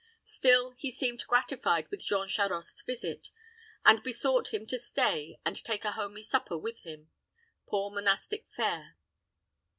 Still, 0.25 0.71
he 0.71 0.89
seemed 0.91 1.27
gratified 1.27 1.87
with 1.91 2.03
Jean 2.03 2.27
Charost's 2.27 2.81
visit, 2.81 3.29
and 3.85 4.01
besought 4.01 4.51
him 4.51 4.65
to 4.65 4.79
stay 4.79 5.39
and 5.45 5.55
take 5.55 5.85
a 5.85 5.91
homely 5.91 6.23
supper 6.23 6.57
with 6.57 6.79
him 6.79 7.11
poor 7.67 7.91
monastic 7.91 8.47
fare. 8.49 8.97